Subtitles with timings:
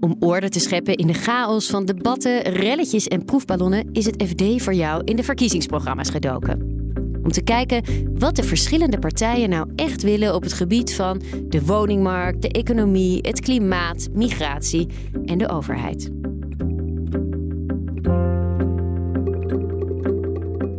[0.00, 4.62] Om orde te scheppen in de chaos van debatten, relletjes en proefballonnen is het FD
[4.62, 6.76] voor jou in de verkiezingsprogramma's gedoken.
[7.22, 7.82] Om te kijken
[8.18, 13.18] wat de verschillende partijen nou echt willen op het gebied van de woningmarkt, de economie,
[13.22, 14.88] het klimaat, migratie
[15.24, 16.10] en de overheid.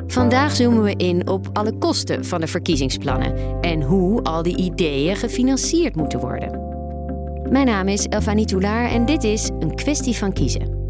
[0.07, 5.15] Vandaag zoomen we in op alle kosten van de verkiezingsplannen en hoe al die ideeën
[5.15, 6.58] gefinancierd moeten worden.
[7.49, 10.87] Mijn naam is Elfanie Toulaar en dit is een kwestie van kiezen.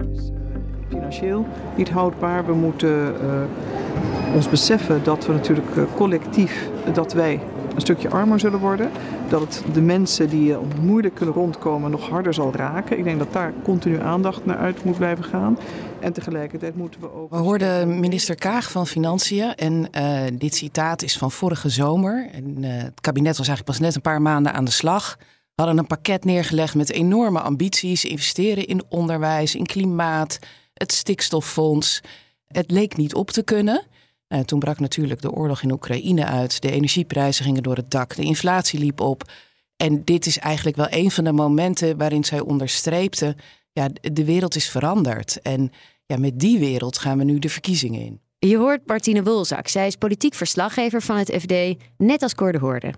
[0.90, 1.45] Financieel
[1.76, 2.45] niet houdbaar.
[2.45, 7.39] We moeten uh, ons beseffen dat we natuurlijk uh, collectief dat wij
[7.75, 8.92] een stukje armer zullen worden.
[9.30, 12.97] Dat het de mensen die moeilijk kunnen rondkomen nog harder zal raken.
[12.97, 15.58] Ik denk dat daar continu aandacht naar uit moet blijven gaan.
[16.00, 17.30] En tegelijkertijd moeten we ook.
[17.30, 19.56] We hoorden minister Kaag van Financiën.
[19.56, 22.30] En uh, dit citaat is van vorige zomer.
[22.31, 25.17] En, uh, het kabinet was eigenlijk pas net een paar maanden aan de slag
[25.60, 28.06] hadden een pakket neergelegd met enorme ambities.
[28.06, 30.40] Investeren in onderwijs, in klimaat,
[30.74, 32.02] het stikstoffonds.
[32.48, 33.84] Het leek niet op te kunnen.
[34.28, 36.62] Nou, toen brak natuurlijk de oorlog in Oekraïne uit.
[36.62, 38.16] De energieprijzen gingen door het dak.
[38.16, 39.32] De inflatie liep op.
[39.78, 43.36] En dit is eigenlijk wel een van de momenten waarin zij onderstreepte:
[43.72, 45.42] ja, de wereld is veranderd.
[45.42, 45.72] En
[46.06, 48.20] ja, met die wereld gaan we nu de verkiezingen in.
[48.40, 49.68] Je hoort Martine Wolzak.
[49.68, 51.54] Zij is politiek verslaggever van het FD,
[51.98, 52.94] net als Cor de Hoorde.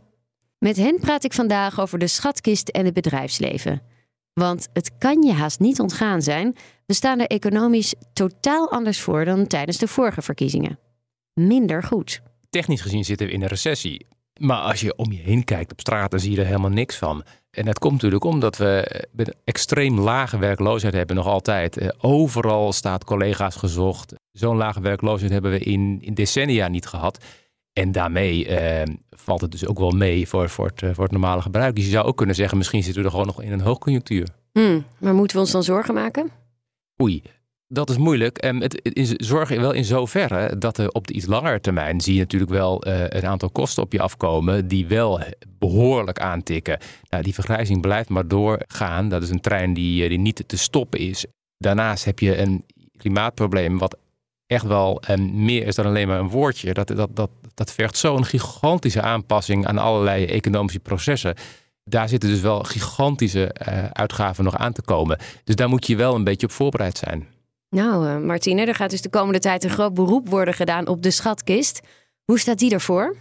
[0.66, 3.82] Met hen praat ik vandaag over de schatkist en het bedrijfsleven.
[4.34, 9.26] Want het kan je haast niet ontgaan zijn, we staan er economisch totaal anders voor
[9.26, 10.80] dan tijdens de vorige verkiezingen.
[11.34, 12.22] Minder goed.
[12.50, 14.06] Technisch gezien zitten we in een recessie.
[14.40, 16.98] Maar als je om je heen kijkt op straat, dan zie je er helemaal niks
[16.98, 17.24] van.
[17.52, 21.78] En dat komt natuurlijk omdat we een extreem lage werkloosheid hebben nog altijd.
[21.78, 24.14] Eh, overal staat collega's gezocht.
[24.32, 27.26] Zo'n lage werkloosheid hebben we in, in decennia niet gehad.
[27.74, 31.12] En daarmee eh, valt het dus ook wel mee voor, voor, het, eh, voor het
[31.12, 31.76] normale gebruik.
[31.76, 34.28] Dus je zou ook kunnen zeggen, misschien zitten we er gewoon nog in een hoogconjunctuur.
[34.52, 36.30] Hmm, maar moeten we ons dan zorgen maken?
[37.02, 37.22] Oei,
[37.68, 38.38] dat is moeilijk.
[38.38, 42.14] En het, is zorgen wel in zoverre dat er op de iets langere termijn zie
[42.14, 45.22] je natuurlijk wel uh, een aantal kosten op je afkomen die wel
[45.60, 46.80] behoorlijk aantikken.
[47.10, 49.10] Nou, die vergrijzing blijft maar doorgaan.
[49.10, 51.26] Dat is een trein die, die niet te stoppen is.
[51.58, 52.66] Daarnaast heb je een
[52.98, 53.98] klimaatprobleem wat
[54.52, 56.74] echt wel um, meer is dan alleen maar een woordje.
[56.74, 61.36] Dat, dat, dat, dat vergt zo'n gigantische aanpassing aan allerlei economische processen.
[61.84, 65.20] Daar zitten dus wel gigantische uh, uitgaven nog aan te komen.
[65.44, 67.28] Dus daar moet je wel een beetje op voorbereid zijn.
[67.70, 71.02] Nou, uh, Martine, er gaat dus de komende tijd een groot beroep worden gedaan op
[71.02, 71.82] de schatkist.
[72.24, 73.16] Hoe staat die ervoor?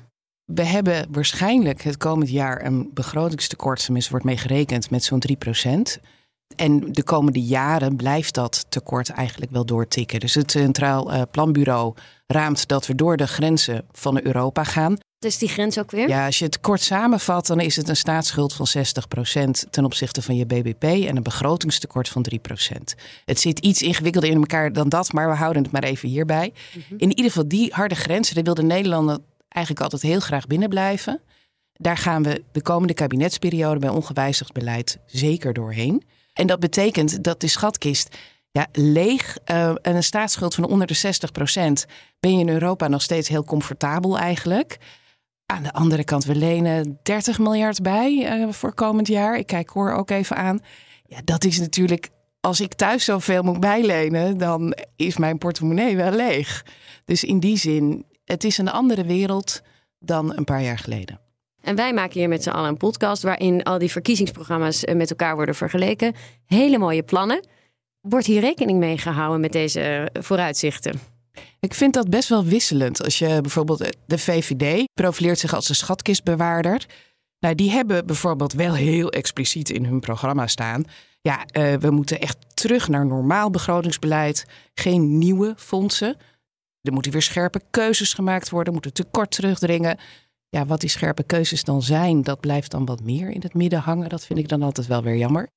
[0.45, 5.37] We hebben waarschijnlijk het komend jaar een begrotingstekort, tenminste wordt mee gerekend, met zo'n 3
[5.37, 6.01] procent.
[6.57, 10.21] En de komende jaren blijft dat tekort eigenlijk wel doortikken.
[10.21, 11.95] Dus het Centraal uh, Planbureau
[12.27, 14.99] raamt dat we door de grenzen van Europa gaan.
[15.19, 16.09] Dus die grens ook weer?
[16.09, 20.23] Ja, als je het kort samenvat, dan is het een staatsschuld van 60% ten opzichte
[20.23, 22.37] van je BBP en een begrotingstekort van 3%.
[23.25, 26.53] Het zit iets ingewikkelder in elkaar dan dat, maar we houden het maar even hierbij.
[26.73, 26.95] Mhm.
[26.97, 31.21] In ieder geval die harde grenzen, daar wilden Nederlanden eigenlijk altijd heel graag binnen blijven.
[31.73, 36.03] Daar gaan we de komende kabinetsperiode bij ongewijzigd beleid zeker doorheen.
[36.41, 38.17] En dat betekent dat de schatkist
[38.51, 41.91] ja, leeg uh, en een staatsschuld van onder de 60%
[42.21, 44.79] ben je in Europa nog steeds heel comfortabel eigenlijk.
[45.47, 49.39] Aan de andere kant, we lenen 30 miljard bij uh, voor komend jaar.
[49.39, 50.61] Ik kijk hoor ook even aan.
[51.07, 52.09] Ja, dat is natuurlijk,
[52.41, 56.65] als ik thuis zoveel moet bijlenen, dan is mijn portemonnee wel leeg.
[57.05, 59.63] Dus in die zin, het is een andere wereld
[59.99, 61.21] dan een paar jaar geleden.
[61.61, 65.11] En wij maken hier met z'n allen een podcast waarin al die verkiezingsprogramma's eh, met
[65.11, 66.15] elkaar worden vergeleken.
[66.47, 67.47] Hele mooie plannen.
[68.01, 71.01] Wordt hier rekening mee gehouden met deze eh, vooruitzichten?
[71.61, 73.05] Ik vind dat best wel wisselend.
[73.05, 76.87] Als je bijvoorbeeld eh, de VVD profileert zich als een schatkistbewaarder.
[77.39, 80.85] Nou, die hebben bijvoorbeeld wel heel expliciet in hun programma staan.
[81.23, 81.45] Ja,
[81.79, 84.47] we moeten echt terug naar normaal begrotingsbeleid.
[84.75, 86.17] Geen nieuwe fondsen.
[86.83, 88.73] Er moeten weer scherpe keuzes gemaakt worden.
[88.73, 89.99] Moeten tekort terugdringen
[90.51, 93.79] ja, wat die scherpe keuzes dan zijn, dat blijft dan wat meer in het midden
[93.79, 94.09] hangen.
[94.09, 95.49] Dat vind ik dan altijd wel weer jammer.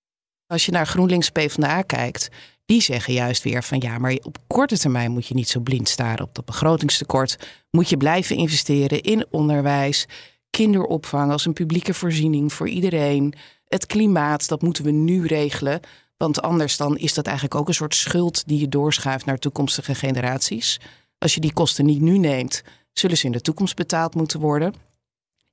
[0.47, 2.29] Als je naar GroenLinks PvdA kijkt,
[2.65, 5.89] die zeggen juist weer van ja, maar op korte termijn moet je niet zo blind
[5.89, 7.37] staren op dat begrotingstekort.
[7.71, 10.07] Moet je blijven investeren in onderwijs,
[10.49, 13.33] kinderopvang als een publieke voorziening voor iedereen.
[13.67, 15.79] Het klimaat, dat moeten we nu regelen.
[16.17, 19.95] Want anders dan is dat eigenlijk ook een soort schuld die je doorschuift naar toekomstige
[19.95, 20.79] generaties.
[21.17, 22.63] Als je die kosten niet nu neemt,
[22.93, 24.73] zullen ze in de toekomst betaald moeten worden.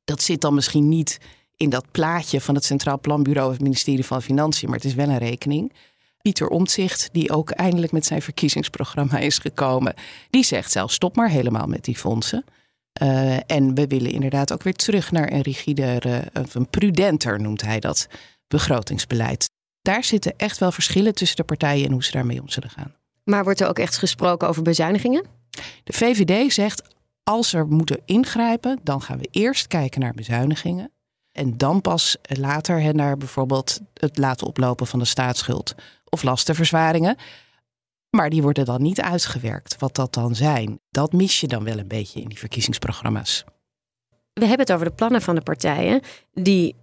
[0.05, 1.19] Dat zit dan misschien niet
[1.57, 4.95] in dat plaatje van het Centraal Planbureau of het ministerie van Financiën, maar het is
[4.95, 5.73] wel een rekening.
[6.23, 9.95] Pieter Omtzigt, die ook eindelijk met zijn verkiezingsprogramma is gekomen,
[10.31, 12.45] die zegt zelf stop maar helemaal met die fondsen.
[13.03, 17.63] Uh, en we willen inderdaad ook weer terug naar een rigider, of een prudenter noemt
[17.63, 18.07] hij dat,
[18.49, 19.51] begrotingsbeleid.
[19.83, 22.95] Daar zitten echt wel verschillen tussen de partijen en hoe ze daarmee om zullen gaan.
[23.25, 25.25] Maar wordt er ook echt gesproken over bezuinigingen?
[25.85, 26.83] De VVD zegt
[27.23, 30.93] als er moeten ingrijpen, dan gaan we eerst kijken naar bezuinigingen.
[31.33, 35.75] En dan pas later naar bijvoorbeeld het laten oplopen van de staatsschuld
[36.09, 37.17] of lastenverzwaringen.
[38.11, 39.77] Maar die worden dan niet uitgewerkt.
[39.79, 43.45] Wat dat dan zijn, dat mis je dan wel een beetje in die verkiezingsprogramma's.
[44.33, 46.01] We hebben het over de plannen van de partijen
[46.33, 46.77] die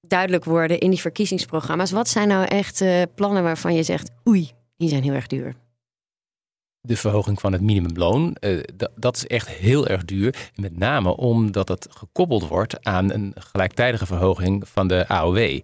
[0.00, 1.90] duidelijk worden in die verkiezingsprogramma's.
[1.90, 5.56] Wat zijn nou echt uh, plannen waarvan je zegt, oei, die zijn heel erg duur?
[6.80, 8.36] De verhoging van het minimumloon.
[8.40, 8.62] Uh,
[8.96, 10.50] dat is echt heel erg duur.
[10.54, 15.60] Met name omdat het gekoppeld wordt aan een gelijktijdige verhoging van de AOW.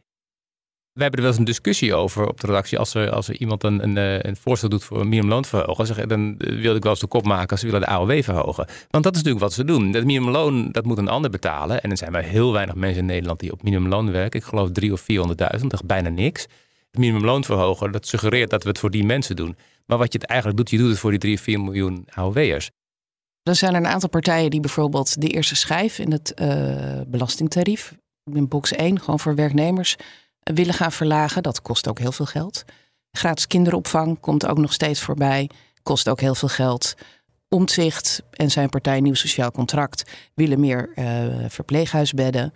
[0.95, 2.79] We hebben er wel eens een discussie over op de redactie.
[2.79, 5.87] Als er, als er iemand een, een, eh, een voorstel doet voor een minimumloon verhogen,
[5.87, 7.59] zeg, dan wil ik wel eens de kop maken.
[7.59, 8.67] Ze willen de AOW verhogen.
[8.91, 9.93] Want dat is natuurlijk wat ze doen.
[9.93, 11.83] Dat minimumloon dat moet een ander betalen.
[11.83, 14.41] En er zijn maar heel weinig mensen in Nederland die op minimumloon werken.
[14.41, 16.43] Ik geloof drie of 400.000, dat is bijna niks.
[16.91, 19.57] Het minimumloon verhogen, dat suggereert dat we het voor die mensen doen.
[19.87, 22.07] Maar wat je het eigenlijk doet, je doet het voor die 3 of 4 miljoen
[22.11, 22.71] AOW'ers.
[23.43, 27.95] Er zijn er een aantal partijen die bijvoorbeeld de eerste schijf in het uh, belastingtarief,
[28.33, 29.97] in box 1, gewoon voor werknemers,
[30.41, 31.43] willen gaan verlagen.
[31.43, 32.65] Dat kost ook heel veel geld.
[33.11, 35.51] Gratis kinderopvang komt ook nog steeds voorbij,
[35.83, 36.95] kost ook heel veel geld.
[37.49, 42.53] Omtzigt en zijn partij Nieuw Sociaal Contract willen meer uh, verpleeghuisbedden.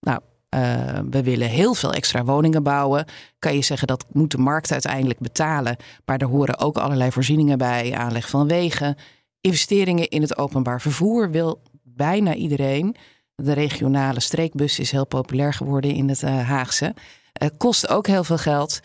[0.00, 0.20] Nou,
[0.54, 3.04] uh, we willen heel veel extra woningen bouwen.
[3.38, 5.76] Kan je zeggen dat moet de markt uiteindelijk betalen.
[6.04, 7.94] Maar er horen ook allerlei voorzieningen bij.
[7.94, 8.96] Aanleg van wegen.
[9.40, 12.96] Investeringen in het openbaar vervoer wil bijna iedereen.
[13.34, 16.94] De regionale streekbus is heel populair geworden in het uh, Haagse.
[17.42, 18.80] Uh, kost ook heel veel geld.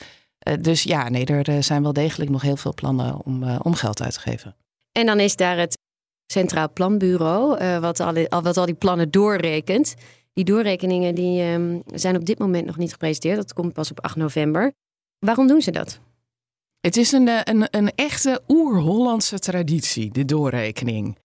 [0.60, 4.14] dus ja, nee, er zijn wel degelijk nog heel veel plannen om, om geld uit
[4.14, 4.56] te geven.
[4.92, 5.78] En dan is daar het
[6.34, 9.96] Centraal Planbureau, wat, al, wat al die plannen doorrekent.
[10.38, 13.36] Die doorrekeningen die, um, zijn op dit moment nog niet gepresenteerd.
[13.36, 14.74] Dat komt pas op 8 november.
[15.20, 16.00] Waarom doen ze dat?
[16.80, 21.18] Het is een, eh, een, een echte oer-Hollandse traditie, de doorrekening.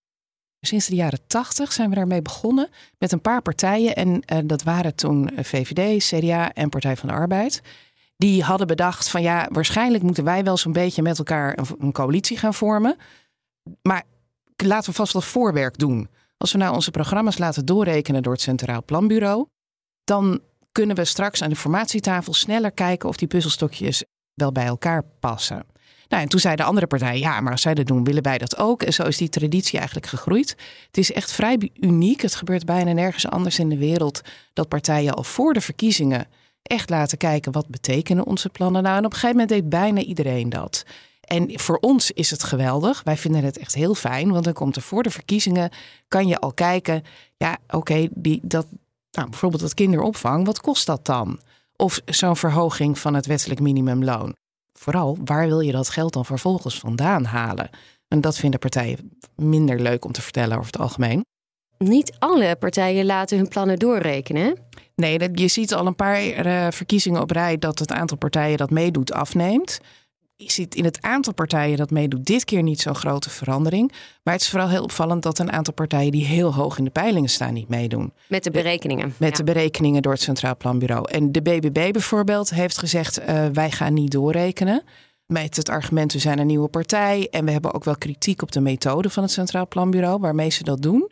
[0.61, 2.69] Sinds de jaren 80 zijn we daarmee begonnen
[2.99, 3.97] met een paar partijen.
[3.97, 7.61] En uh, dat waren toen VVD, CDA en Partij van de Arbeid.
[8.17, 11.93] Die hadden bedacht van ja, waarschijnlijk moeten wij wel zo'n beetje met elkaar een, een
[11.93, 12.97] coalitie gaan vormen.
[13.82, 14.03] Maar
[14.56, 16.08] laten we vast wat voorwerk doen.
[16.43, 19.47] Als we nou onze programma's laten doorrekenen door het Centraal Planbureau,
[20.05, 20.41] dan
[20.73, 24.05] kunnen we straks aan de formatietafel sneller kijken of die puzzelstokjes
[24.35, 25.67] wel bij elkaar passen.
[26.09, 28.39] Nou, en toen zei de andere partij, ja, maar als zij dat doen, willen wij
[28.39, 28.83] dat ook.
[28.83, 30.56] En zo is die traditie eigenlijk gegroeid.
[30.87, 32.21] Het is echt vrij uniek.
[32.21, 34.21] Het gebeurt bijna nergens anders in de wereld
[34.53, 36.27] dat partijen al voor de verkiezingen
[36.62, 38.83] echt laten kijken wat betekenen onze plannen.
[38.83, 40.85] Nou, en op een gegeven moment deed bijna iedereen dat.
[41.32, 43.02] En voor ons is het geweldig.
[43.02, 45.70] Wij vinden het echt heel fijn, want dan komt er voor de verkiezingen,
[46.08, 47.02] kan je al kijken,
[47.37, 48.67] ja, oké, die dat,
[49.11, 51.40] nou, bijvoorbeeld dat kinderopvang, wat kost dat dan?
[51.76, 54.34] Of zo'n verhoging van het wettelijk minimumloon.
[54.73, 57.70] Vooral, waar wil je dat geld dan vervolgens vandaan halen?
[58.08, 61.24] En dat vinden partijen minder leuk om te vertellen over het algemeen.
[61.79, 64.58] Niet alle partijen laten hun plannen doorrekenen.
[64.94, 68.70] Nee, je ziet al een paar uh, verkiezingen op rij dat het aantal partijen dat
[68.70, 69.81] meedoet afneemt
[70.36, 73.93] je ziet in het aantal partijen dat meedoet dit keer niet zo'n grote verandering.
[74.22, 76.91] Maar het is vooral heel opvallend dat een aantal partijen die heel hoog in de
[76.91, 78.12] peilingen staan niet meedoen.
[78.29, 79.15] Met de berekeningen.
[79.17, 81.10] Met de berekeningen door het Centraal Planbureau.
[81.10, 84.82] En de BBB bijvoorbeeld heeft gezegd uh, wij gaan niet doorrekenen.
[85.27, 87.29] Met het argument we zijn een nieuwe partij.
[87.31, 90.62] En we hebben ook wel kritiek op de methode van het Centraal Planbureau waarmee ze
[90.62, 91.10] dat doen.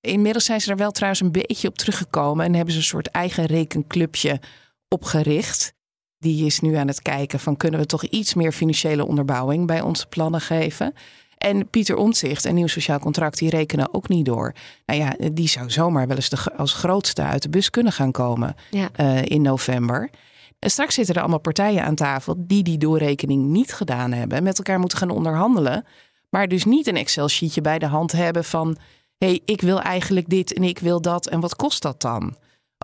[0.00, 3.10] Inmiddels zijn ze er wel trouwens een beetje op teruggekomen en hebben ze een soort
[3.10, 4.40] eigen rekenclubje
[4.88, 5.74] opgericht.
[6.20, 9.80] Die is nu aan het kijken van kunnen we toch iets meer financiële onderbouwing bij
[9.80, 10.94] onze plannen geven.
[11.38, 14.54] En Pieter Omtzigt en Nieuw Sociaal Contract, die rekenen ook niet door.
[14.86, 18.12] Nou ja, die zou zomaar wel eens de, als grootste uit de bus kunnen gaan
[18.12, 18.88] komen ja.
[18.96, 20.10] uh, in november.
[20.58, 24.42] En straks zitten er allemaal partijen aan tafel die die doorrekening niet gedaan hebben.
[24.42, 25.84] Met elkaar moeten gaan onderhandelen.
[26.28, 28.76] Maar dus niet een Excel-sheetje bij de hand hebben van...
[29.18, 32.36] hé, hey, ik wil eigenlijk dit en ik wil dat en wat kost dat dan?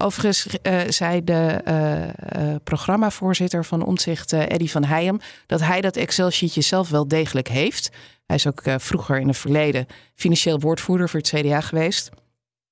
[0.03, 2.03] Overigens uh, zei de uh,
[2.43, 7.91] uh, programmavoorzitter van Omtzigt, Eddy van Heijem, dat hij dat Excel-sheetje zelf wel degelijk heeft.
[8.27, 12.11] Hij is ook vroeger in het verleden financieel woordvoerder voor het CDA geweest.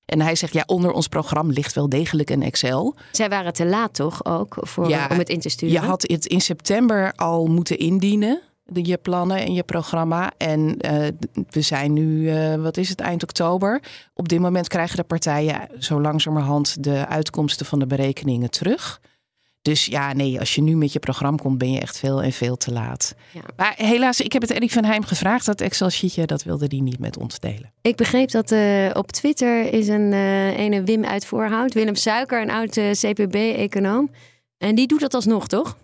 [0.04, 2.96] En hij zegt, ja, onder ons programma ligt wel degelijk een Excel.
[3.12, 5.74] Zij waren te laat toch ook voor, ja, om het in te sturen?
[5.74, 8.42] Je had het in september al moeten indienen.
[8.72, 10.32] Je plannen en je programma.
[10.36, 11.06] En uh,
[11.50, 13.82] we zijn nu, uh, wat is het, eind oktober.
[14.14, 19.00] Op dit moment krijgen de partijen zo langzamerhand de uitkomsten van de berekeningen terug.
[19.62, 22.32] Dus ja, nee, als je nu met je programma komt, ben je echt veel en
[22.32, 23.14] veel te laat.
[23.32, 23.40] Ja.
[23.56, 26.98] Maar helaas, ik heb het Erik van Heim gevraagd, dat Excel-sheetje, dat wilde hij niet
[26.98, 27.72] met ons delen.
[27.82, 30.12] Ik begreep dat uh, op Twitter is een
[30.52, 34.10] ene Wim uit Voorhout, Willem Suiker, een oud CPB-econoom.
[34.58, 35.76] En die doet dat alsnog, toch?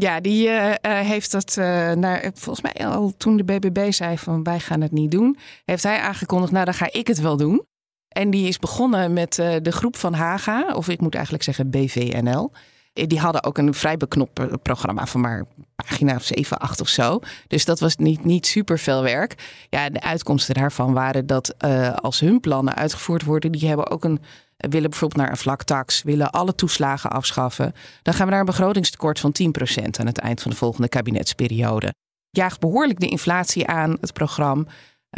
[0.00, 0.48] Ja, die
[0.82, 1.56] heeft dat
[1.96, 5.82] naar, volgens mij al toen de BBB zei van wij gaan het niet doen, heeft
[5.82, 7.66] hij aangekondigd, nou dan ga ik het wel doen.
[8.08, 12.52] En die is begonnen met de groep van Haga, of ik moet eigenlijk zeggen BVNL.
[12.92, 15.44] Die hadden ook een vrij beknopt programma van maar
[15.76, 17.20] pagina of 7, 8 of zo.
[17.46, 19.34] Dus dat was niet, niet super veel werk.
[19.70, 21.54] Ja, de uitkomsten daarvan waren dat
[21.94, 24.20] als hun plannen uitgevoerd worden, die hebben ook een
[24.58, 29.20] willen bijvoorbeeld naar een vlaktax, willen alle toeslagen afschaffen, dan gaan we naar een begrotingstekort
[29.20, 31.94] van 10% aan het eind van de volgende kabinetsperiode.
[32.30, 34.64] Jaagt behoorlijk de inflatie aan het programma.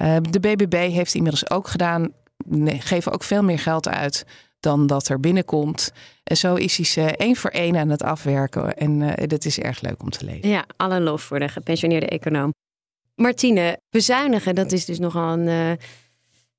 [0.00, 2.12] Uh, de BBB heeft inmiddels ook gedaan,
[2.46, 4.26] nee, geven ook veel meer geld uit
[4.60, 5.92] dan dat er binnenkomt.
[6.24, 8.76] En zo is hij ze één voor één aan het afwerken.
[8.76, 10.48] En uh, dat is erg leuk om te lezen.
[10.48, 12.52] Ja, alle lof voor de gepensioneerde econoom.
[13.14, 15.72] Martine, bezuinigen, dat is dus nogal een uh,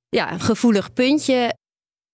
[0.09, 1.55] ja, gevoelig puntje.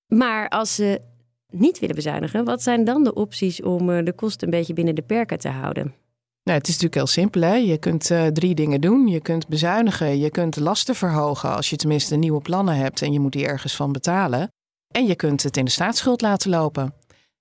[0.08, 1.02] Maar als ze
[1.50, 4.96] niet willen bezuinigen, wat zijn dan de opties om uh, de kosten een beetje binnen
[4.96, 5.94] de perken te houden?
[6.44, 7.42] Nou, het is natuurlijk heel simpel.
[7.42, 7.56] Hè?
[7.56, 9.08] Je kunt uh, drie dingen doen.
[9.08, 13.20] Je kunt bezuinigen, je kunt lasten verhogen als je tenminste nieuwe plannen hebt en je
[13.20, 14.52] moet die ergens van betalen.
[14.88, 16.94] En je kunt het in de staatsschuld laten lopen.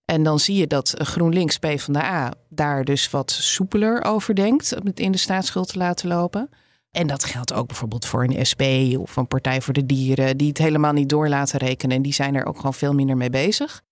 [0.04, 5.00] En dan zie je dat GroenLinks PvdA daar dus wat soepeler over denkt om het
[5.00, 6.49] in de staatsschuld te laten lopen.
[6.97, 8.62] En dat geldt ook bijvoorbeeld voor een SP
[8.99, 11.97] of een Partij voor de Dieren, die het helemaal niet door laten rekenen.
[11.97, 13.83] En die zijn er ook gewoon veel minder mee bezig.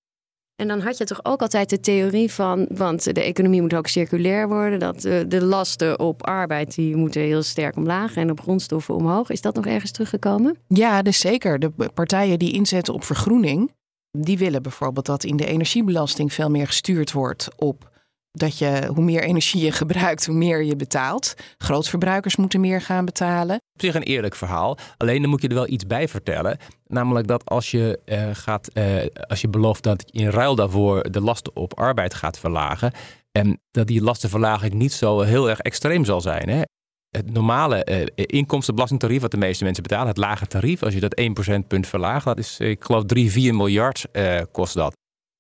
[0.56, 3.86] En dan had je toch ook altijd de theorie van, want de economie moet ook
[3.86, 8.94] circulair worden, dat de lasten op arbeid die moeten heel sterk omlaag en op grondstoffen
[8.94, 9.30] omhoog.
[9.30, 10.56] Is dat nog ergens teruggekomen?
[10.68, 11.58] Ja, dus zeker.
[11.58, 13.72] De partijen die inzetten op vergroening,
[14.18, 17.92] die willen bijvoorbeeld dat in de energiebelasting veel meer gestuurd wordt op
[18.36, 21.34] dat je hoe meer energie je gebruikt, hoe meer je betaalt.
[21.58, 23.56] Grootverbruikers moeten meer gaan betalen.
[23.56, 24.78] Op zich een eerlijk verhaal.
[24.96, 26.58] Alleen dan moet je er wel iets bij vertellen.
[26.86, 31.10] Namelijk dat als je, uh, gaat, uh, als je belooft dat je in ruil daarvoor
[31.10, 32.92] de lasten op arbeid gaat verlagen.
[33.32, 36.48] En dat die lastenverlaging niet zo heel erg extreem zal zijn.
[36.48, 36.62] Hè?
[37.10, 41.14] Het normale uh, inkomstenbelastingtarief, wat de meeste mensen betalen, het lage tarief, als je dat
[41.14, 44.06] 1 procentpunt verlaagt, dat is, ik geloof, 3, 4 miljard
[44.52, 44.94] kost dat.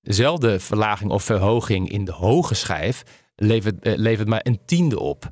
[0.04, 3.02] Dezelfde verlaging of verhoging in de hoge schijf
[3.36, 5.28] levert, uh, levert maar een tiende op.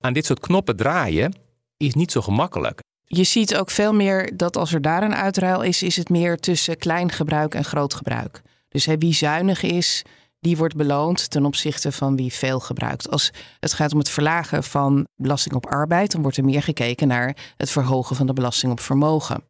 [0.00, 1.34] Aan dit soort knoppen draaien
[1.76, 2.80] is niet zo gemakkelijk.
[3.04, 6.36] Je ziet ook veel meer dat als er daar een uitruil is, is het meer
[6.36, 8.42] tussen klein gebruik en groot gebruik.
[8.68, 10.02] Dus wie zuinig is,
[10.40, 13.10] die wordt beloond ten opzichte van wie veel gebruikt.
[13.10, 17.08] Als het gaat om het verlagen van belasting op arbeid, dan wordt er meer gekeken
[17.08, 19.44] naar het verhogen van de belasting op vermogen.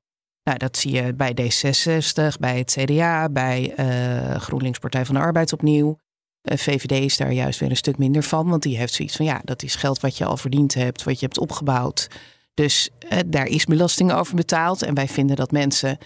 [0.47, 5.21] Nou, dat zie je bij D66, bij het CDA, bij uh, GroenLinks Partij van de
[5.21, 5.99] Arbeid opnieuw.
[6.43, 9.27] Eh, VVD is daar juist weer een stuk minder van, want die heeft zoiets van
[9.27, 12.09] ja, dat is geld wat je al verdiend hebt, wat je hebt opgebouwd.
[12.55, 14.83] Dus uh, daar is belasting over betaald.
[14.83, 15.99] En wij vinden dat mensen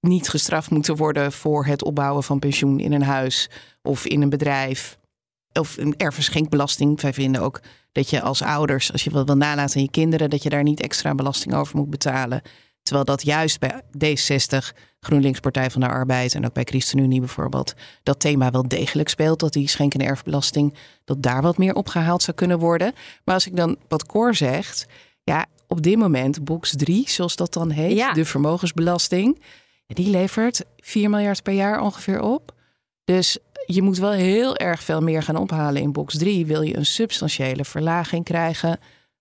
[0.00, 3.50] niet gestraft moeten worden voor het opbouwen van pensioen in een huis
[3.82, 4.98] of in een bedrijf.
[5.52, 7.00] Of een erfverschenkbelasting.
[7.00, 7.60] Wij vinden ook
[7.92, 10.62] dat je als ouders, als je wat wil nalaten aan je kinderen, dat je daar
[10.62, 12.42] niet extra belasting over moet betalen.
[12.88, 17.74] Terwijl dat juist bij D60, GroenLinks Partij van de Arbeid en ook bij ChristenUnie bijvoorbeeld,
[18.02, 19.40] dat thema wel degelijk speelt.
[19.40, 22.92] Dat die schenk- en erfbelasting, dat daar wat meer opgehaald zou kunnen worden.
[23.24, 24.86] Maar als ik dan wat Cor zegt,
[25.22, 29.42] ja, op dit moment, box 3, zoals dat dan heet, de vermogensbelasting,
[29.86, 32.54] die levert 4 miljard per jaar ongeveer op.
[33.04, 36.46] Dus je moet wel heel erg veel meer gaan ophalen in box 3.
[36.46, 38.78] Wil je een substantiële verlaging krijgen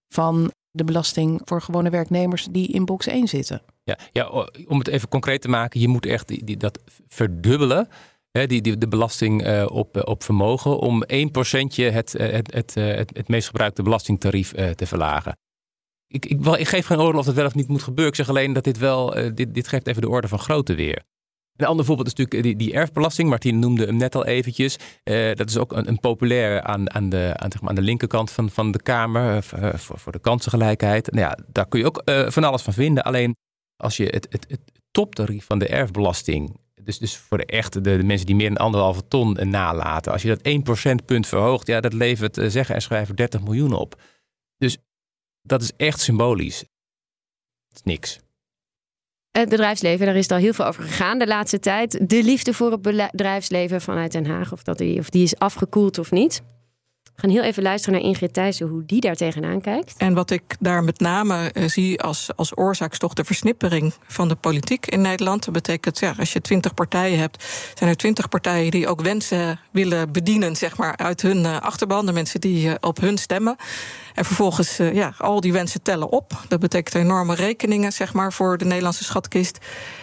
[0.08, 3.62] van de belasting voor gewone werknemers die in box 1 zitten.
[3.84, 7.88] Ja, ja om het even concreet te maken, je moet echt die, die dat verdubbelen.
[8.32, 12.74] Hè, die, die, de belasting uh, op, op vermogen om 1 procentje het, het, het,
[12.74, 15.38] het, het meest gebruikte belastingtarief uh, te verlagen.
[16.08, 18.14] Ik, ik, ik, geef geen oordeel of dat wel of niet moet gebeuren.
[18.14, 20.76] Ik zeg alleen dat dit wel, uh, dit, dit geeft even de orde van grootte
[20.76, 21.04] weer.
[21.58, 23.30] Een ander voorbeeld is natuurlijk die, die erfbelasting.
[23.30, 24.78] Martien noemde hem net al eventjes.
[25.04, 27.82] Uh, dat is ook een, een populair aan, aan, de, aan, zeg maar, aan de
[27.82, 31.12] linkerkant van, van de Kamer uh, voor, voor de kansengelijkheid.
[31.12, 33.04] Nou ja, daar kun je ook van alles van vinden.
[33.04, 33.36] Alleen
[33.78, 34.60] als je het, het, het
[34.92, 39.08] toptarief van de erfbelasting, dus, dus voor de echte, de, mensen die meer dan anderhalve
[39.08, 43.42] ton nalaten, als je dat 1 procentpunt verhoogt, ja, dat levert zeggen en schrijven 30
[43.42, 44.02] miljoen op.
[44.58, 44.78] Dus
[45.42, 46.64] dat is echt symbolisch.
[47.74, 48.20] Is niks.
[49.32, 52.10] Het bedrijfsleven, daar is al heel veel over gegaan de laatste tijd.
[52.10, 55.98] De liefde voor het bedrijfsleven vanuit Den Haag, of, dat die, of die is afgekoeld
[55.98, 56.42] of niet.
[57.04, 59.94] We gaan heel even luisteren naar Ingrid Thijssen hoe die daar tegenaan kijkt.
[59.98, 63.94] En wat ik daar met name uh, zie als, als oorzaak is toch de versnippering
[64.08, 65.46] van de politiek in Nederland.
[65.46, 67.44] Dat betekent, ja, als je twintig partijen hebt,
[67.76, 72.06] zijn er twintig partijen die ook wensen willen bedienen, zeg maar, uit hun uh, achterban,
[72.06, 73.56] de mensen die uh, op hun stemmen.
[74.18, 76.32] En vervolgens, ja, al die wensen tellen op.
[76.48, 79.58] Dat betekent enorme rekeningen, zeg maar, voor de Nederlandse schatkist.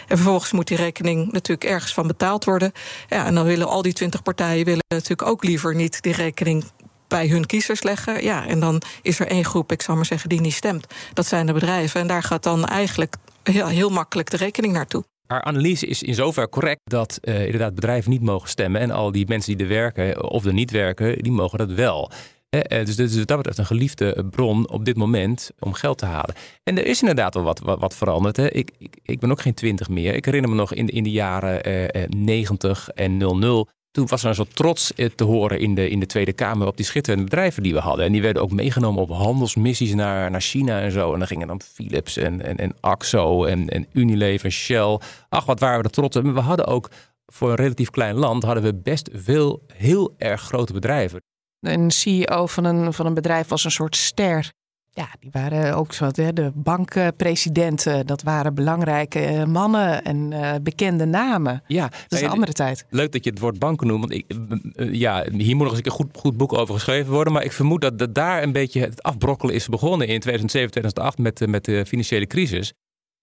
[0.07, 2.71] En vervolgens moet die rekening natuurlijk ergens van betaald worden.
[3.07, 6.63] Ja, en dan willen al die twintig partijen willen natuurlijk ook liever niet die rekening
[7.07, 8.23] bij hun kiezers leggen.
[8.23, 10.87] Ja, en dan is er één groep, ik zal maar zeggen, die niet stemt.
[11.13, 12.01] Dat zijn de bedrijven.
[12.01, 15.03] En daar gaat dan eigenlijk heel, heel makkelijk de rekening naartoe.
[15.27, 18.81] Haar analyse is in zover correct dat uh, inderdaad bedrijven niet mogen stemmen.
[18.81, 22.11] En al die mensen die er werken of er niet werken, die mogen dat wel.
[22.55, 26.35] Uh, dus, dus dat betreft een geliefde bron op dit moment om geld te halen.
[26.63, 28.37] En er is inderdaad wel wat, wat, wat veranderd.
[28.37, 28.51] Hè.
[28.51, 30.13] Ik, ik, ik, ben ook geen twintig meer.
[30.13, 34.29] Ik herinner me nog in, in de jaren uh, 90 en 00 toen was er
[34.29, 37.23] een soort trots eh, te horen in de, in de Tweede Kamer op die schitterende
[37.23, 38.05] bedrijven die we hadden.
[38.05, 41.13] En die werden ook meegenomen op handelsmissies naar, naar China en zo.
[41.13, 44.99] En dan gingen dan Philips en, en, en Axo en, en Unilever, Shell.
[45.29, 46.23] Ach, wat waren we er trots op.
[46.23, 46.89] we hadden ook
[47.25, 51.21] voor een relatief klein land hadden we best veel heel erg grote bedrijven.
[51.59, 54.53] Een CEO van een, van een bedrijf was een soort ster.
[54.95, 56.11] Ja, die waren ook zo.
[56.11, 61.63] De bankpresidenten, dat waren belangrijke eh, mannen en uh, bekende namen.
[61.67, 62.85] Ja, dat is een andere tijd.
[62.89, 63.99] Leuk dat je het woord banken noemt.
[63.99, 64.25] Want ik,
[64.73, 67.33] eh, ja, hier moet nog eens een goed, goed boek over geschreven worden.
[67.33, 71.17] Maar ik vermoed dat, dat daar een beetje het afbrokkelen is begonnen in 2007, 2008
[71.17, 72.73] met, met de financiële crisis.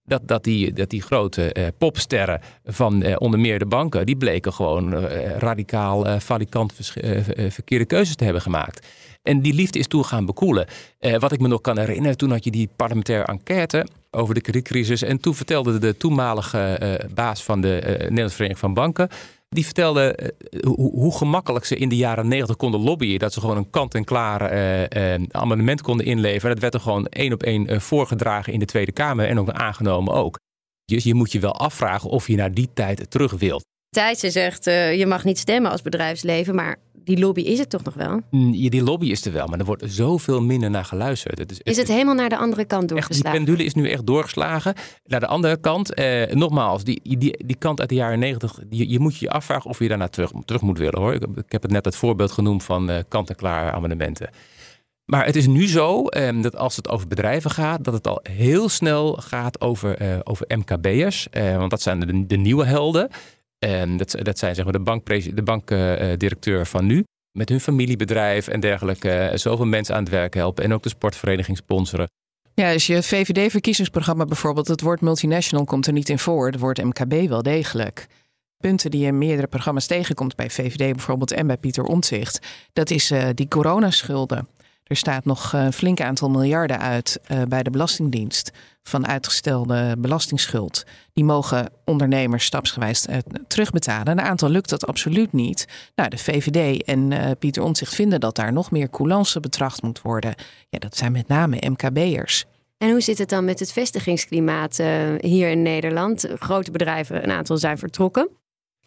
[0.05, 4.15] Dat, dat, die, dat die grote uh, popsterren van uh, onder meer de banken, die
[4.15, 6.73] bleken gewoon uh, radicaal, falikant
[7.49, 8.87] verkeerde keuzes te hebben gemaakt.
[9.21, 10.67] En die liefde is toen gaan bekoelen.
[10.99, 14.41] Eh, wat ik me nog kan herinneren, toen had je die parlementaire enquête over de
[14.41, 15.01] kredietcrisis.
[15.01, 19.09] En toen vertelde de toenmalige baas van de Nederlandse Vereniging van Banken.
[19.53, 20.33] Die vertelde
[20.65, 23.19] hoe, hoe, gemakkelijk ze in de jaren negentig konden lobbyen.
[23.19, 24.41] Dat ze gewoon een kant-en-klaar
[25.31, 26.49] amendement konden inleveren.
[26.49, 30.13] Dat werd er gewoon één op één voorgedragen in de Tweede Kamer en ook aangenomen
[30.13, 30.39] ook.
[30.85, 33.65] Dus je moet je wel afvragen of je naar die tijd terug wilt.
[33.89, 37.93] Thijssen zegt, je mag niet stemmen als bedrijfsleven, maar die lobby is het toch nog
[37.93, 38.21] wel?
[38.29, 41.37] Mm, die lobby is er wel, maar er wordt zoveel minder naar geluisterd.
[41.37, 43.25] Het is, is het, helemaal naar de andere kant doorgeslagen?
[43.25, 44.73] Echt, die pendule is nu echt doorgeslagen.
[45.05, 48.99] Naar de andere kant, eh, nogmaals, die, die, die kant uit de jaren negentig, je
[48.99, 51.13] moet je afvragen of je daarna terug, terug moet willen hoor.
[51.13, 54.29] Ik, ik heb het net het voorbeeld genoemd van uh, kant-en-klaar amendementen.
[55.05, 58.19] Maar het is nu zo eh, dat als het over bedrijven gaat, dat het al
[58.23, 61.27] heel snel gaat over, uh, over MKB'ers.
[61.31, 63.09] Uh, want dat zijn de, de nieuwe helden.
[63.63, 67.03] En dat, dat zijn zeg maar de, de bankdirecteur van nu.
[67.37, 69.09] Met hun familiebedrijf en dergelijke.
[69.09, 70.63] Eh, zoveel mensen aan het werk helpen.
[70.63, 72.07] En ook de sportvereniging sponsoren.
[72.53, 76.45] Ja, dus je VVD-verkiezingsprogramma bijvoorbeeld, het woord multinational komt er niet in voor.
[76.45, 78.07] Het woord MKB wel degelijk.
[78.57, 82.89] Punten die je in meerdere programma's tegenkomt bij VVD bijvoorbeeld en bij Pieter Omtzigt, dat
[82.89, 84.47] is uh, die coronaschulden.
[84.83, 88.51] Er staat nog een flink aantal miljarden uit uh, bij de Belastingdienst
[88.83, 90.83] van uitgestelde belastingsschuld.
[91.13, 93.17] Die mogen ondernemers stapsgewijs uh,
[93.47, 94.07] terugbetalen.
[94.07, 95.67] Een aantal lukt dat absoluut niet.
[95.95, 100.35] Nou, de VVD en Pieter Omtzigt vinden dat daar nog meer coulance betracht moet worden.
[100.69, 102.45] Ja, dat zijn met name MKB'ers.
[102.77, 104.77] En hoe zit het dan met het vestigingsklimaat
[105.19, 106.27] hier in Nederland?
[106.39, 108.29] Grote bedrijven, een aantal zijn vertrokken.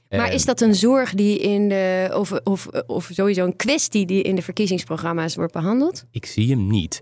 [0.09, 4.23] Maar is dat een zorg die in de, of, of, of sowieso een kwestie die
[4.23, 6.05] in de verkiezingsprogramma's wordt behandeld?
[6.11, 7.01] Ik zie hem niet.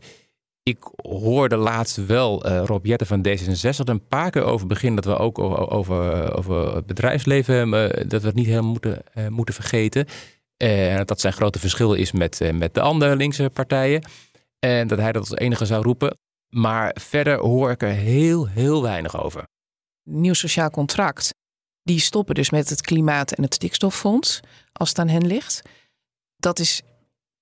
[0.63, 5.03] Ik hoorde laatst wel uh, Rob Jetten van D66 er een paar keer over beginnen
[5.03, 9.03] dat we ook over, over, over het bedrijfsleven, uh, dat we het niet helemaal moeten,
[9.15, 10.07] uh, moeten vergeten.
[10.57, 14.03] En dat zijn grote verschil is met, met de andere linkse partijen.
[14.59, 16.17] En dat hij dat als enige zou roepen.
[16.49, 19.47] Maar verder hoor ik er heel, heel weinig over.
[20.03, 21.35] Nieuw sociaal contract
[21.85, 24.41] die stoppen dus met het klimaat- en het stikstoffonds,
[24.73, 25.63] als het aan hen ligt.
[26.37, 26.83] Dat is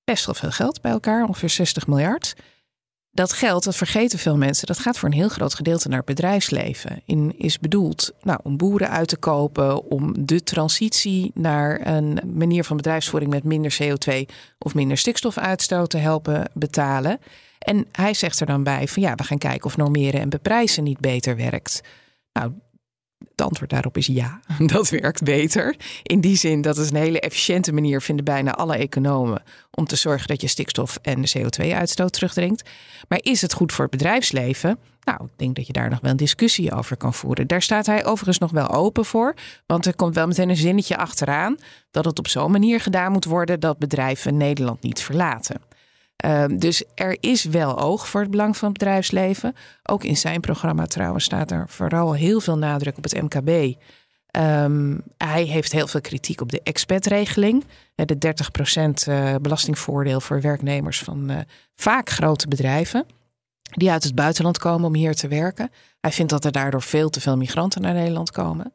[0.05, 2.35] best wel veel geld bij elkaar, ongeveer 60 miljard.
[3.11, 6.07] Dat geld, dat vergeten veel mensen, dat gaat voor een heel groot gedeelte naar het
[6.07, 7.02] bedrijfsleven.
[7.05, 12.64] In, is bedoeld nou, om boeren uit te kopen, om de transitie naar een manier
[12.64, 14.26] van bedrijfsvoering met minder CO2
[14.59, 17.18] of minder stikstofuitstoot te helpen betalen.
[17.59, 20.85] En hij zegt er dan bij van ja, we gaan kijken of normeren en beprijzen
[20.85, 21.81] niet beter werkt.
[22.33, 22.52] Nou,
[23.31, 24.41] het antwoord daarop is ja,
[24.75, 25.77] dat werkt beter.
[26.03, 29.97] In die zin dat het een hele efficiënte manier vinden bijna alle economen om te
[29.97, 32.71] zorgen dat je stikstof en CO2-uitstoot terugdringt.
[33.09, 34.79] Maar is het goed voor het bedrijfsleven?
[35.05, 37.47] Nou, ik denk dat je daar nog wel een discussie over kan voeren.
[37.47, 39.35] Daar staat hij overigens nog wel open voor,
[39.67, 41.57] want er komt wel meteen een zinnetje achteraan
[41.91, 45.61] dat het op zo'n manier gedaan moet worden dat bedrijven Nederland niet verlaten.
[46.23, 49.55] Ehm, dus er is wel oog voor het belang van het bedrijfsleven.
[49.83, 53.77] Ook in zijn programma trouwens staat er vooral heel veel nadruk op het MKB.
[54.27, 57.65] Ehm, hij heeft heel veel kritiek op de expatregeling.
[57.95, 61.37] De 30% eh, belastingvoordeel voor werknemers van uh,
[61.75, 63.07] vaak grote bedrijven.
[63.63, 65.71] Die uit het buitenland komen om hier te werken.
[66.01, 68.73] Hij vindt dat er daardoor veel te veel migranten naar Nederland komen.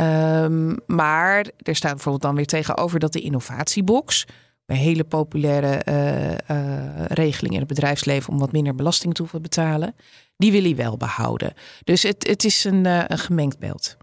[0.00, 4.26] Um, maar er staat bijvoorbeeld dan weer tegenover dat de innovatiebox,
[4.70, 9.42] een hele populaire uh, uh, regeling in het bedrijfsleven om wat minder belasting te hoeven
[9.42, 9.94] betalen,
[10.36, 11.52] die wil hij wel behouden.
[11.84, 13.96] Dus het, het is een, uh, een gemengd beeld.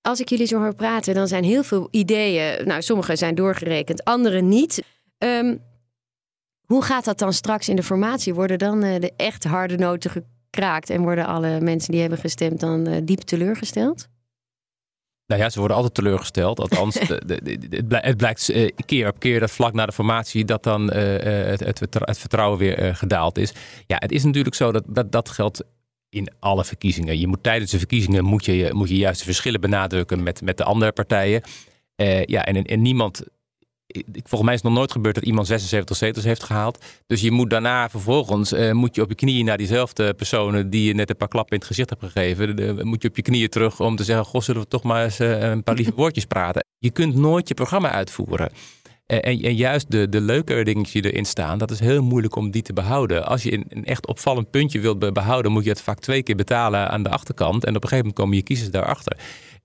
[0.00, 2.66] Als ik jullie zo hoor praten, dan zijn heel veel ideeën.
[2.66, 4.84] Nou, sommige zijn doorgerekend, andere niet.
[5.18, 5.60] Um,
[6.66, 8.34] hoe gaat dat dan straks in de formatie?
[8.34, 13.00] Worden dan de echt harde noten gekraakt en worden alle mensen die hebben gestemd dan
[13.04, 14.08] diep teleurgesteld?
[15.26, 16.60] Nou ja, ze worden altijd teleurgesteld.
[16.60, 16.98] Althans,
[17.88, 20.92] het blijkt uh, keer op keer dat vlak na de formatie dat dan uh,
[21.46, 23.52] het, het, het, vertrouwen weer uh, gedaald is.
[23.86, 25.64] Ja, het is natuurlijk zo dat dat, dat geldt
[26.08, 27.18] in alle verkiezingen.
[27.18, 30.56] Je moet tijdens de verkiezingen moet je, moet je juist de verschillen benadrukken met, met
[30.56, 31.42] de andere partijen.
[32.24, 33.22] ja, en, en niemand
[34.12, 36.84] volgens mij is het nog nooit gebeurd dat iemand 76 zetels heeft gehaald.
[37.06, 40.84] Dus je moet daarna vervolgens uh, moet je op je knieën naar diezelfde personen die
[40.84, 42.56] je net een paar klappen in het gezicht hebt gegeven.
[42.56, 45.04] De, moet je op je knieën terug om te zeggen: Goh, zullen we toch maar
[45.04, 46.66] eens uh, een paar lieve woordjes praten.
[46.78, 48.50] Je kunt nooit je programma uitvoeren.
[49.06, 52.36] Uh, en, en, juist de, de leuke dingetjes die erin staan, dat is heel moeilijk
[52.36, 53.26] om die te behouden.
[53.26, 56.36] Als je een, een echt opvallend puntje wilt behouden, moet je het vaak twee keer
[56.36, 57.64] betalen aan de achterkant.
[57.64, 59.16] En op een gegeven moment komen je kiezers daarachter.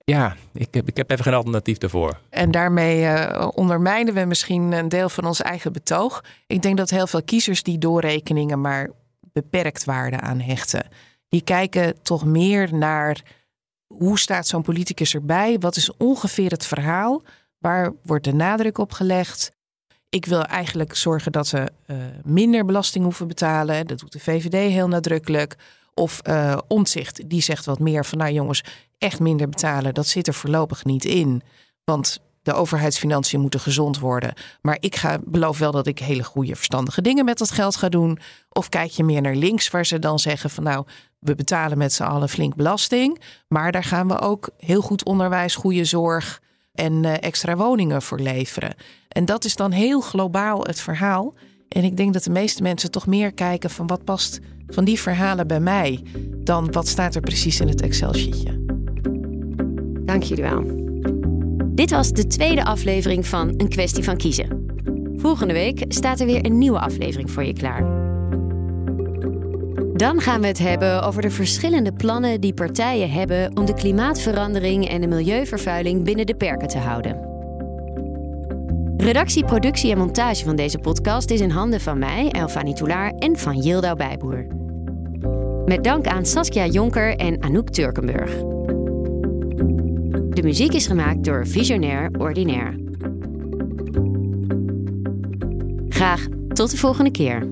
[0.08, 2.20] Ja, ik heb, ik heb even geen alternatief daarvoor.
[2.30, 6.24] En daarmee uh, ondermijnen we misschien een deel van ons eigen betoog.
[6.46, 8.90] Ik denk dat heel veel kiezers die doorrekeningen maar
[9.32, 10.86] beperkt waarde aan hechten.
[11.28, 13.22] Die kijken toch meer naar
[13.86, 15.58] hoe staat zo'n politicus erbij?
[15.58, 17.22] Wat is ongeveer het verhaal?
[17.58, 19.50] Waar wordt de nadruk op gelegd?
[20.08, 23.86] Ik wil eigenlijk zorgen dat ze uh, minder belasting hoeven betalen.
[23.86, 25.56] Dat doet de VVD heel nadrukkelijk.
[25.94, 26.58] Of uh,
[27.26, 28.64] die zegt wat meer van nou jongens,
[28.98, 31.42] echt minder betalen, dat zit er voorlopig niet in.
[31.84, 34.32] Want de overheidsfinanciën moeten gezond worden.
[34.60, 37.88] Maar ik ga, beloof wel dat ik hele goede, verstandige dingen met dat geld ga
[37.88, 38.18] doen.
[38.48, 40.86] Of kijk je meer naar links, waar ze dan zeggen van nou,
[41.18, 43.20] we betalen met z'n allen flink belasting.
[43.48, 46.40] Maar daar gaan we ook heel goed onderwijs, goede zorg
[46.72, 48.74] en uh, extra woningen voor leveren.
[49.08, 51.34] En dat is dan heel globaal het verhaal.
[51.68, 55.00] En ik denk dat de meeste mensen toch meer kijken van wat past van die
[55.00, 56.02] verhalen bij mij
[56.38, 58.67] dan wat staat er precies in het Excel-sheetje.
[60.08, 60.62] Dank jullie wel.
[61.64, 64.66] Dit was de tweede aflevering van Een kwestie van kiezen.
[65.16, 67.82] Volgende week staat er weer een nieuwe aflevering voor je klaar.
[69.92, 74.88] Dan gaan we het hebben over de verschillende plannen die partijen hebben om de klimaatverandering
[74.88, 77.26] en de milieuvervuiling binnen de perken te houden.
[78.96, 83.38] Redactie, productie en montage van deze podcast is in handen van mij, Elfanie Toulaar en
[83.38, 84.46] van Yildau Bijboer.
[85.64, 88.57] Met dank aan Saskia Jonker en Anouk Turkenburg.
[90.38, 92.78] De muziek is gemaakt door Visionair Ordinaire.
[95.88, 97.48] Graag tot de volgende keer.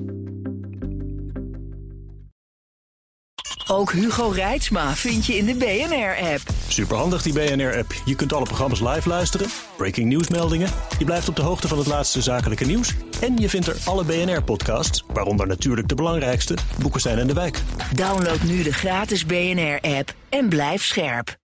[3.67, 6.41] Ook Hugo Reitsma vind je in de BNR-app.
[6.67, 7.93] Superhandig die BNR-app.
[8.05, 9.47] Je kunt alle programma's live luisteren,
[9.77, 10.69] breaking nieuwsmeldingen.
[10.99, 12.93] Je blijft op de hoogte van het laatste zakelijke nieuws.
[13.21, 17.61] En je vindt er alle BNR-podcasts, waaronder natuurlijk de belangrijkste, Boeken zijn in de wijk.
[17.95, 21.37] Download nu de gratis BNR-app en blijf scherp.